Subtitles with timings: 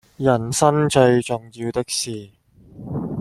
[0.17, 2.31] 人生最重要的事